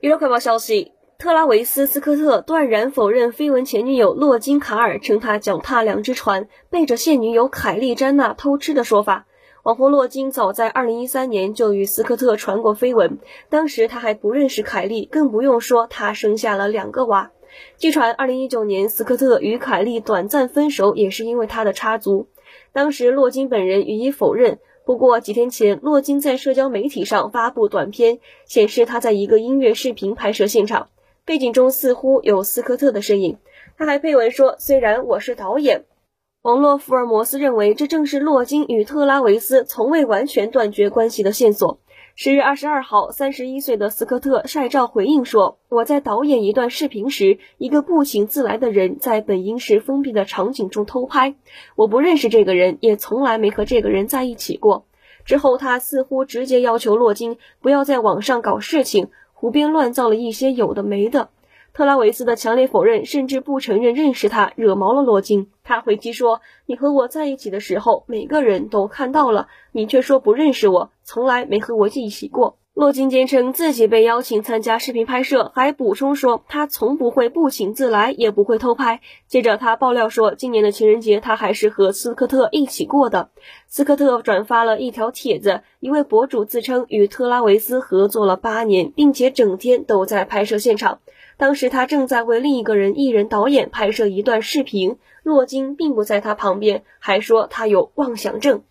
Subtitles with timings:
[0.00, 9.26] 娱乐快报消息：特拉维斯·斯科特断然否认绯闻前女友洛金·卡尔称他脚踏两只船，背着现女友凯莉·詹娜偷吃的说法。
[9.62, 13.18] 网红洛金早在2013年就与斯科特传过绯闻，
[13.50, 17.30] 当时他还不认识凯莉，更不用说他生下了两个娃。
[17.76, 22.28] 据传，2019年斯科特与凯莉短暂分手也是因为他的插足，
[22.72, 24.58] 当时洛金本人予以否认。
[24.84, 30.88] 不过几天前，洛金在社交媒体上发布短片，显示他在一个音乐视频拍摄现场，
[31.24, 33.38] 背景中似乎有斯科特的身影。
[33.78, 35.84] 他还配文说：“虽然我是导演。”
[36.42, 41.78] 网络福尔摩斯认为，这正是洛金与特拉维斯从未完全断绝关系的线索。
[42.22, 51.34] 十月二十二号，三十一岁的斯科特晒照回应说：“我在导演一段视频时，一个不请自来的人在本应是封闭的场景中偷拍。
[51.76, 54.84] 我不认识这个人，也从来没和这个人在一起过。”
[55.24, 61.30] 之后，他似乎直接要求洛金不要在网上搞事情，胡编乱造了一些有的没的。
[61.72, 65.50] 特拉维斯的强烈否认，甚至不承认认识他，惹毛了罗金。
[65.62, 79.00] 他回击说：“你和我在一起的时候，每个人都看到了，你却说不认识我，从来没和我一起过。”洛金坚称自己被邀请参加视频拍摄，还补充说他从不会不请自来，也不会偷拍。
[79.26, 83.28] 接着他爆料说，今年的情人节他还是和斯科特一起过的。
[83.66, 91.00] 斯科特转发了一条帖子，一位博主自称与特拉维斯合作了八年，并且整天都在拍摄现场。
[91.36, 98.62] 当时他正在为另一个人艺人导演拍摄一段视频，洛金并不在他旁边，还说他有妄想症。